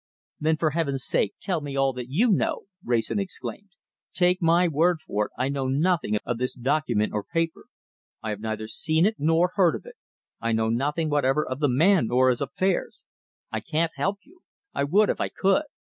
"Then, 0.39 0.57
for 0.57 0.71
Heaven's 0.71 1.05
sake, 1.05 1.35
tell 1.39 1.61
me 1.61 1.75
all 1.75 1.93
that 1.93 2.09
you 2.09 2.31
know!" 2.31 2.63
Wrayson 2.83 3.19
exclaimed. 3.19 3.69
"Take 4.13 4.41
my 4.41 4.67
word 4.67 4.97
for 5.05 5.27
it, 5.27 5.31
I 5.37 5.47
know 5.49 5.67
nothing 5.67 6.17
of 6.25 6.39
this 6.39 6.55
document 6.55 7.13
or 7.13 7.23
paper. 7.23 7.65
I 8.19 8.31
have 8.31 8.39
neither 8.39 8.65
seen 8.65 9.05
it 9.05 9.17
nor 9.19 9.51
heard 9.53 9.75
of 9.75 9.85
it. 9.85 9.97
I 10.39 10.53
know 10.53 10.69
nothing 10.69 11.07
whatever 11.11 11.47
of 11.47 11.59
the 11.59 11.69
man 11.69 12.09
or 12.09 12.29
his 12.29 12.41
affairs. 12.41 13.03
I 13.51 13.59
can't 13.59 13.91
help 13.95 14.17
you. 14.23 14.41
I 14.73 14.85
would 14.85 15.11
if 15.11 15.21
I 15.21 15.29
could. 15.29 15.65